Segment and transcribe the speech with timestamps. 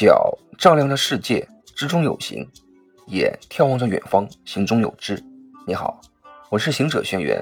[0.00, 2.42] 脚丈量着世界，之中有形；
[3.08, 5.22] 眼眺望着远方，心中有知。
[5.66, 6.00] 你好，
[6.48, 7.38] 我是行者轩辕，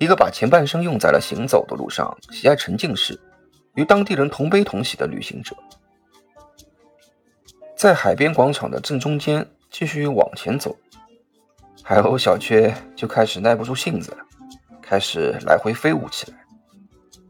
[0.00, 3.16] 一个把前半生用在了行走的路上，喜爱沉浸式，
[3.76, 5.54] 与当地人同悲同喜的旅行者。
[7.76, 10.76] 在海边广场的正中间，继续往前走，
[11.84, 14.18] 海鸥小雀就开始耐不住性子了，
[14.82, 16.38] 开始来回飞舞起来。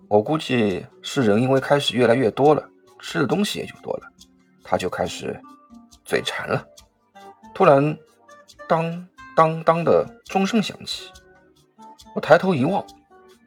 [0.08, 2.66] 我估计是人因为开始越来越多了，
[2.98, 4.10] 吃的东西也就多了，
[4.66, 5.40] 他就开始
[6.04, 6.66] 嘴馋了。
[7.54, 7.96] 突然，
[8.68, 11.10] 当当当的钟声响起，
[12.14, 12.84] 我抬头一望，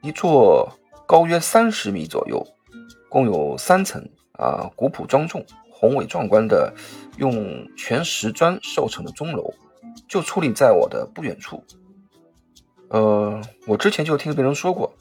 [0.01, 0.71] 一座
[1.05, 2.43] 高约三十米左右，
[3.09, 4.01] 共有三层
[4.33, 5.45] 啊，古朴庄重。
[5.71, 6.73] 宏伟壮观的，
[7.17, 9.53] 用全石砖瘦成的钟楼，
[10.09, 11.63] 就矗立在我的不远处。
[12.89, 14.93] 呃，我之前就听别人说过，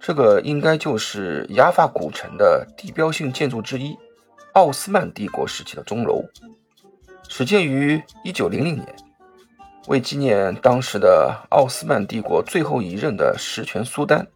[0.00, 3.96] 这个应该就是雅法古城的地标性建筑之一——
[4.52, 6.24] 奥斯曼帝国时期的钟楼，
[7.26, 8.94] 始建于1900年，
[9.86, 14.26] 为纪念当时的奥斯曼帝国最后一任的实权苏丹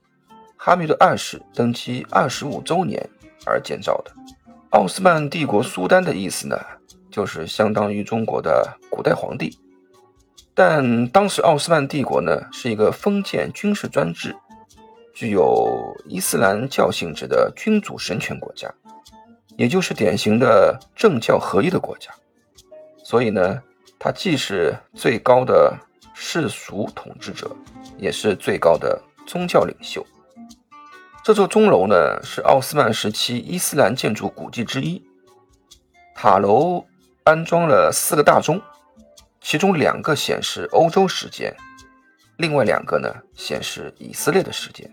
[0.56, 3.10] 哈密德二世登基25周年
[3.44, 4.12] 而建造的。
[4.70, 6.58] 奥斯曼帝国苏丹的意思呢，
[7.10, 9.58] 就是相当于中国的古代皇帝。
[10.54, 14.34] 但当时奥斯曼帝国呢是一个封建军事专制、
[15.12, 18.72] 具有伊斯兰教性质的君主神权国家，
[19.56, 22.10] 也就是典型的政教合一的国家。
[23.02, 23.62] 所以呢，
[23.98, 25.76] 它既是最高的
[26.14, 27.50] 世俗统治者，
[27.98, 30.04] 也是最高的宗教领袖。
[31.22, 35.02] 这座钟楼呢，是奥斯曼时期伊斯兰建筑古迹之一。
[36.14, 36.84] 塔楼
[37.24, 38.60] 安装了四个大钟，
[39.40, 41.54] 其中两个显示欧洲时间，
[42.36, 44.88] 另外两个呢显示以色列的时间。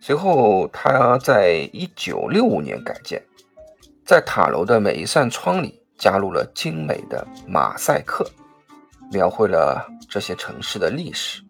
[0.00, 3.22] 随后，他在一九六五年改建，
[4.04, 8.30] 在塔楼的每一扇窗里加入了精美的马赛克，
[9.10, 11.42] 描绘了这些城市的历史。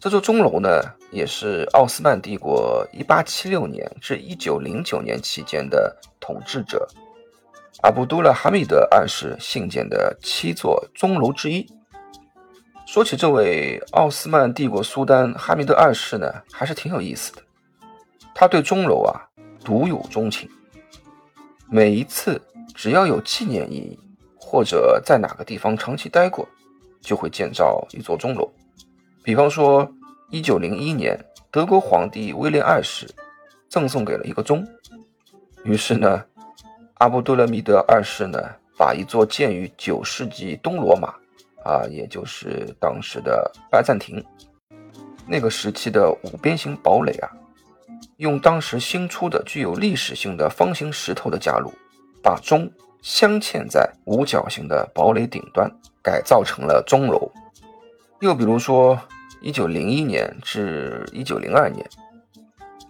[0.00, 0.82] 这座钟楼呢，
[1.12, 6.88] 也是奥斯曼帝国1876年至1909年期间的统治者
[7.82, 11.64] 阿卜杜勒哈密德二世兴建的七座钟楼之一。
[12.84, 17.42] 说起这位奥斯曼帝国苏丹哈密德二世呢，还是挺有意思的。
[18.34, 19.28] 他对钟楼啊
[19.64, 20.48] 独有钟情，
[21.70, 22.40] 每一次
[22.74, 23.98] 只要有纪念意义，
[24.40, 26.48] 或者在哪个地方长期待过，
[27.00, 28.50] 就会建造一座钟楼。
[29.22, 29.86] 比方说，
[30.30, 31.18] 一九零一年，
[31.50, 33.06] 德国皇帝威廉二世
[33.68, 34.66] 赠送给了一个钟，
[35.62, 36.24] 于是呢，
[36.94, 38.38] 阿卜杜勒米德二世呢，
[38.78, 41.08] 把一座建于九世纪东罗马，
[41.62, 44.24] 啊，也就是当时的拜占庭
[45.26, 47.30] 那个时期的五边形堡垒啊，
[48.18, 51.72] 用当时新出的具有历史性的方形石头的加入，
[52.22, 52.70] 把钟
[53.02, 55.68] 镶嵌在五角形的堡垒顶端，
[56.02, 57.32] 改造成了钟楼。
[58.20, 58.96] 又比如说。
[59.40, 61.88] 一九零一年至一九零二年，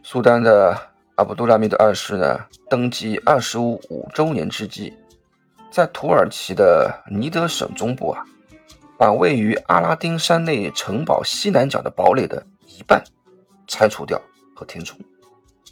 [0.03, 0.75] 苏丹的
[1.17, 2.41] 阿卜杜拉米德二世呢
[2.71, 4.95] 登基二十五五周年之际，
[5.71, 8.25] 在土耳其的尼德省中部啊，
[8.97, 13.05] 把位于阿拉丁山内城堡西南角的堡垒的一半
[13.67, 14.19] 拆除掉
[14.57, 14.99] 和填充，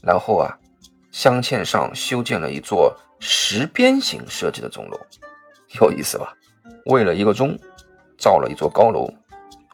[0.06, 0.56] 然后啊，
[1.10, 4.96] 镶嵌上修建了一座石边形设计的钟楼，
[5.80, 6.32] 有意思吧？
[6.84, 7.58] 为了一个钟，
[8.16, 9.12] 造了一座高楼。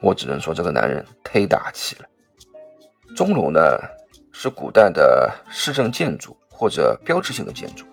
[0.00, 2.06] 我只能说这个男人忒大气了。
[3.14, 3.60] 钟楼呢，
[4.32, 7.84] 是古代的市政建筑或者标志性的建筑，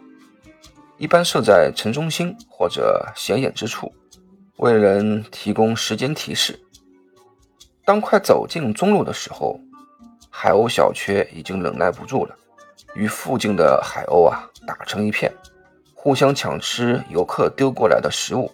[0.98, 3.94] 一般设在城中心或者显眼之处，
[4.58, 6.58] 为人提供时间提示。
[7.86, 9.60] 当快走进钟楼的时候，
[10.42, 12.34] 海鸥小雀已经忍耐不住了，
[12.96, 15.30] 与附近的海鸥啊打成一片，
[15.94, 18.50] 互相抢吃游客丢过来的食物。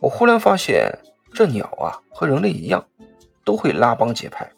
[0.00, 0.92] 我忽然发现。
[1.32, 2.84] 这鸟啊，和人类一样，
[3.42, 4.50] 都会拉帮结派。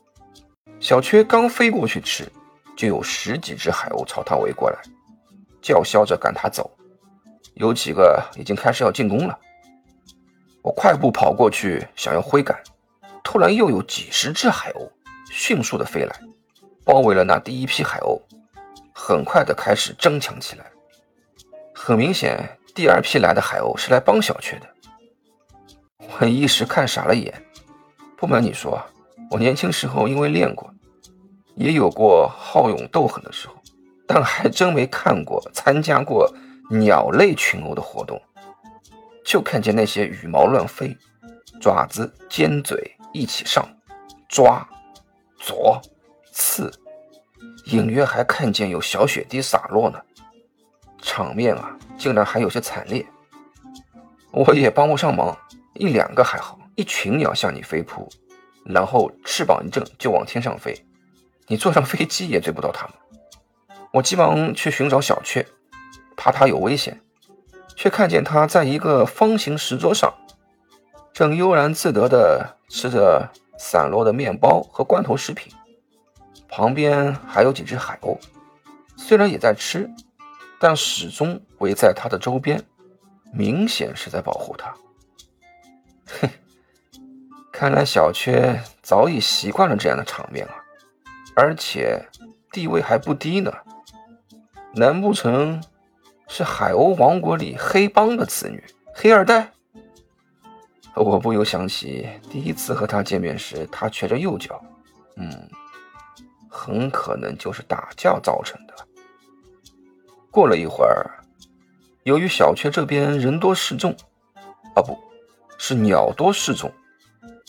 [0.81, 2.27] 小雀刚飞过去吃，
[2.75, 4.78] 就有十几只海鸥朝它围过来，
[5.63, 6.69] 叫嚣着赶它走。
[7.55, 9.39] 有几个已经开始要进攻了。
[10.63, 12.59] 我快步跑过去，想要挥赶，
[13.22, 14.91] 突然又有几十只海鸥
[15.31, 16.21] 迅速的飞来，
[16.84, 18.21] 包围了那第一批海鸥，
[18.92, 20.66] 很快的开始争抢起来。
[21.75, 24.69] 很明显，第二批来的海鸥是来帮小雀的。
[26.21, 27.33] 我一时看傻了眼。
[28.16, 28.81] 不瞒你说，
[29.31, 30.72] 我年轻时候因为练过，
[31.57, 33.54] 也有过好勇斗狠的时候，
[34.07, 36.33] 但还真没看过、参加过
[36.71, 38.21] 鸟类群殴的活动。
[39.25, 40.97] 就看见那些羽毛乱飞，
[41.60, 43.66] 爪子、尖嘴一起上，
[44.28, 44.66] 抓、
[45.39, 45.81] 啄、
[46.34, 46.69] 刺，
[47.66, 50.01] 隐约还看见有小雪滴洒落呢。
[51.01, 53.07] 场面啊，竟然还有些惨烈。
[54.33, 55.36] 我也帮不上忙，
[55.75, 58.09] 一两个还好，一群鸟向你飞扑，
[58.65, 60.84] 然后翅膀一震就往天上飞，
[61.47, 62.95] 你坐上飞机也追不到它们。
[63.92, 65.47] 我急忙去寻找小雀，
[66.16, 67.01] 怕它有危险，
[67.77, 70.13] 却看见它在一个方形石桌上，
[71.13, 75.53] 正悠然自得地吃着散落的面包和罐头食品，
[76.56, 78.16] 旁边还有几只海鸥。
[78.97, 79.91] 虽然也在吃，
[80.60, 82.62] 但始终围在它的周边，
[83.33, 84.72] 明显是在保护它。
[86.21, 86.30] 哼，
[87.53, 90.54] 看来小缺早已习惯了这样的场面啊，
[91.34, 92.01] 而且
[92.53, 93.53] 地位还不低呢。
[94.74, 95.60] 难不成
[96.28, 98.62] 是海鸥王国里黑帮的子女，
[98.95, 99.50] 黑二代？
[100.95, 104.62] 我不由想起第一次和他见面时，他瘸着右脚，
[105.16, 105.50] 嗯，
[106.54, 108.74] 很可能就是打架造成的。
[110.30, 111.10] 过了一会儿，
[112.04, 113.91] 由于小雀这边人多势众，
[114.74, 114.97] 啊，不
[115.59, 116.72] 是鸟多势众，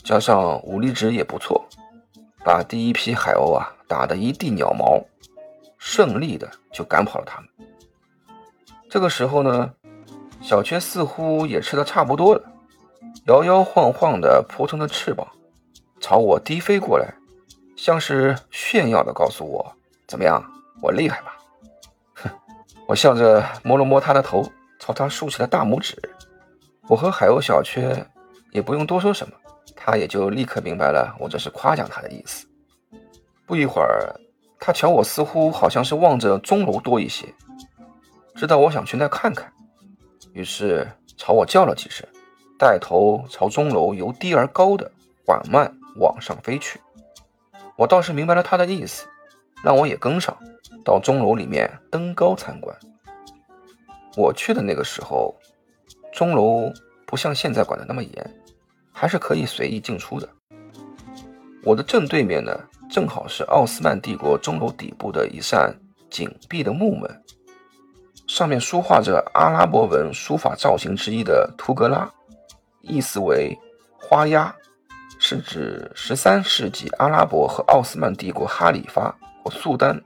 [0.04, 1.64] 加上武力值也不错，
[2.44, 5.00] 把第一批海鸥啊打得一地鸟毛，
[5.78, 7.50] 顺利的就赶跑了他们。
[8.90, 9.72] 这个时候呢，
[10.42, 12.44] 小雀似乎也吃的差不多了，
[13.28, 15.28] 摇摇晃晃的扑腾着翅膀，
[16.00, 17.14] 朝我低飞过来，
[17.76, 19.76] 像是炫耀的告诉我
[20.08, 20.44] ：“怎么样，
[20.82, 21.38] 我厉害吧？”
[22.16, 22.30] 哼
[22.88, 24.50] 我笑着摸了摸他的头，
[24.80, 25.98] 朝他竖起了大拇指。
[26.88, 28.06] 我和海鸥小雀
[28.52, 29.34] 也不用多说什么，
[29.76, 32.48] 他也就立刻明白了我这是夸奖他的意思。
[33.46, 34.14] 不一会儿，
[34.60, 37.28] 他瞧我似乎好像是望着钟楼多一些，
[38.36, 39.52] 知道我想去那看看，
[40.34, 40.88] 于是
[41.18, 42.08] 朝我叫了几声，
[42.58, 44.92] 带头朝钟楼由低而高的
[45.26, 46.80] 缓慢往上飞去。
[47.78, 49.06] 我倒是明白了他的意思，
[49.64, 50.38] 让我也跟上。
[50.84, 52.76] 到钟楼里面登高参观。
[54.16, 55.36] 我去的那个时候，
[56.14, 56.72] 钟楼
[57.08, 58.42] 不像现在管的那么严，
[58.92, 60.30] 还是可以随意进出的。
[61.64, 62.52] 我的正对面呢，
[62.90, 65.76] 正好是奥斯曼帝国钟楼底部的一扇
[66.10, 67.24] 紧闭的木门，
[68.28, 72.08] 上面书画着阿拉伯文书法造型之一的图格拉，
[72.82, 73.58] 意思为
[74.00, 74.56] 花押，
[75.28, 79.10] 是指十三世纪阿拉伯和奥斯曼帝国哈里发
[79.44, 80.00] 或苏丹。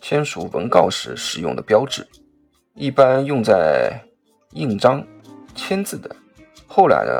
[0.00, 2.04] 签署文告时使用的标志，
[2.74, 3.96] 一般用在
[4.54, 5.00] 印章、
[5.54, 6.10] 签字的。
[6.66, 7.12] 后来呢，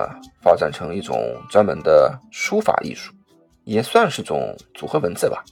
[0.42, 1.16] 发展成一种
[1.48, 3.12] 专门的书法艺术，
[3.62, 5.44] 也算是种组合文字吧，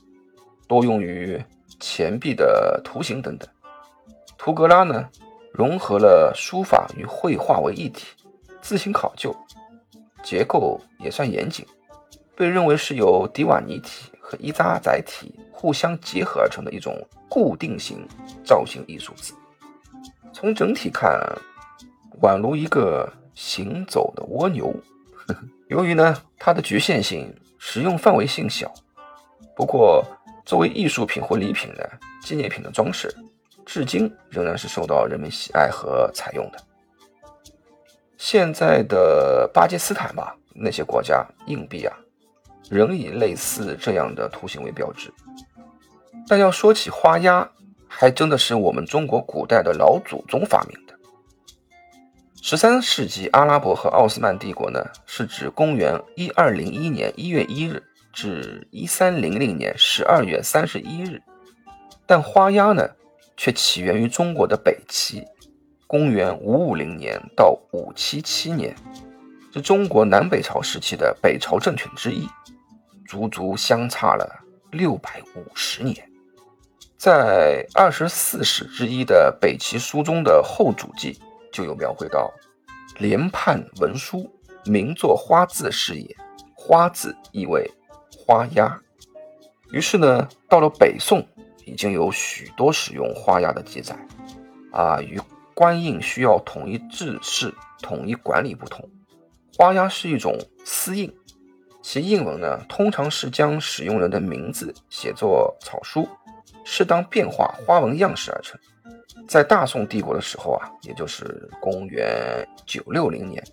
[0.67, 1.41] 多用于
[1.79, 3.49] 钱币的图形等等。
[4.37, 5.09] 图格拉呢，
[5.53, 8.07] 融合了书法与绘画为一体，
[8.61, 9.33] 自行考究，
[10.23, 11.67] 结构也算严谨，
[12.37, 16.97] 被认为是由迪瓦尼体和伊扎载体互相结合而成的一种。
[17.33, 18.05] 固定型
[18.43, 19.33] 造型艺术字，
[20.33, 21.17] 从整体看，
[22.21, 24.75] 宛如一个行走的蜗牛。
[25.69, 28.69] 由于呢它的局限性，使用范围性小。
[29.55, 30.05] 不过
[30.45, 31.89] 作为艺术品或礼品的
[32.21, 33.15] 纪念品的装饰，
[33.65, 36.59] 至今仍然是受到人们喜爱和采用的。
[38.23, 41.97] 现在的巴基斯坦吧，那些国家硬币啊，
[42.69, 45.11] 仍以类似这样的图形为标志。
[46.29, 47.51] 但要说起花押，
[47.89, 50.95] 还真的是我们中国古代的老祖宗发明的。
[52.43, 61.23] 十三世纪阿拉伯和奥斯曼帝国呢，是指公元一二零一年一月一日至一三零零年十二月三十一日。
[62.07, 62.87] 但花押呢，
[63.35, 65.25] 却起源于中国的北齐，
[65.91, 68.73] 公元五五零年到五七七年，
[69.53, 72.29] 是中国南北朝时期的北朝政权之一，
[73.09, 74.25] 足足相差了
[74.71, 76.09] 六百五十年。
[76.97, 81.19] 在二十四史之一的北齐书中的后主记
[81.53, 82.33] 就有描绘到
[83.01, 84.31] ：“连判文书，
[84.67, 86.17] 名作花字是也。
[86.55, 87.69] 花字意为
[88.17, 88.81] 花押。”
[89.73, 91.27] 于是呢，到了北宋，
[91.65, 93.97] 已经有许多使用花押的记载。
[94.71, 95.21] 啊，与
[95.61, 98.89] 官印需要统一制式、统一管理不同，
[99.59, 101.15] 花押是一种私印，
[101.83, 106.09] 其印文呢，通常是将使用人的名字写作草书。
[106.65, 108.59] 适当变化花纹样式而成，
[109.29, 113.45] 在大宋帝国的时候啊，也就是公元九六零年，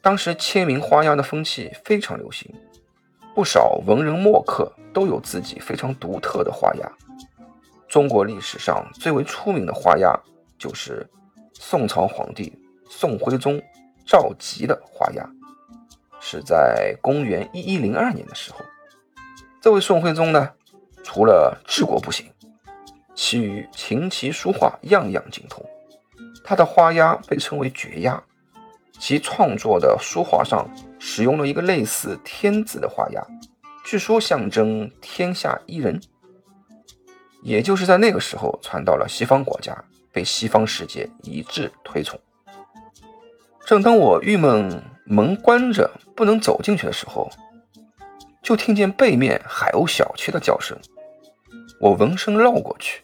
[0.00, 2.48] 当时签名花押的风气非常流行，
[3.34, 6.92] 不少文人墨客都有自己非常独特的花押。
[7.88, 10.16] 中国历史上最为出名的花押
[10.56, 11.04] 就是
[11.64, 12.52] 宋朝皇帝
[12.90, 13.62] 宋徽宗
[14.04, 15.24] 赵佶的花押，
[16.20, 18.58] 是在公元一一零二年的时候，
[19.60, 20.50] 这位宋徽宗呢，
[21.04, 22.26] 除了治国不行。
[23.14, 25.64] 其余琴棋书画样样精通，
[26.42, 28.20] 他的花押被称为绝押，
[28.98, 33.24] 其创作的书画上使用了一个类似天子的花押，
[33.84, 36.02] 据说象征天下一人。
[37.40, 42.20] 也就是在那个时候传到了西方国家，被西方世界一致推崇。
[43.64, 47.30] 正当我郁闷，门关着不能走进去的时候，
[48.42, 50.76] 就听见背面海鸥小缺的叫声。
[51.80, 53.02] 我闻声绕过去，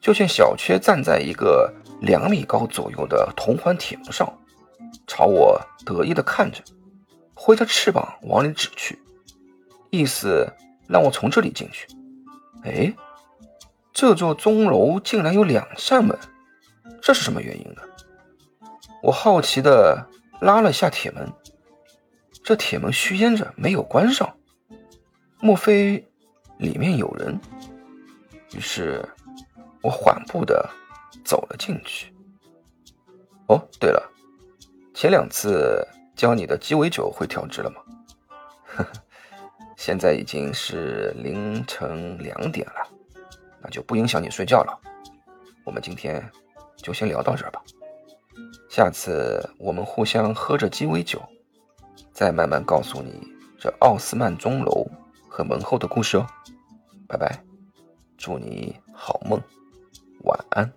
[0.00, 4.32] 就见小缺站在一个两米高左右的铜环铁门上，
[5.06, 6.62] 朝我得意地看着，
[7.34, 8.98] 挥着翅膀往里指去，
[9.90, 10.46] 意思
[10.86, 11.88] 让我从这里进去。
[12.64, 12.94] 哎。
[14.00, 16.18] 这座钟楼竟然有两扇门，
[17.02, 17.82] 这是什么原因呢？
[19.02, 20.08] 我好奇地
[20.40, 21.30] 拉了下铁门，
[22.42, 24.38] 这铁门虚掩着，没有关上，
[25.38, 26.10] 莫非
[26.56, 27.38] 里面有人？
[28.54, 29.06] 于是，
[29.82, 30.66] 我缓步地
[31.22, 32.10] 走了进去。
[33.48, 34.10] 哦，对了，
[34.94, 37.82] 前两次教你的鸡尾酒会调制了吗？
[38.64, 38.90] 呵呵，
[39.76, 42.89] 现在已经是凌晨两点了。
[43.62, 44.80] 那就不影响你睡觉了，
[45.64, 46.30] 我们今天
[46.76, 47.62] 就先聊到这儿吧。
[48.68, 51.20] 下次我们互相喝着鸡尾酒，
[52.12, 53.20] 再慢慢告诉你
[53.58, 54.88] 这奥斯曼钟楼
[55.28, 56.26] 和门后的故事哦。
[57.06, 57.42] 拜拜，
[58.16, 59.40] 祝你好梦，
[60.22, 60.72] 晚安。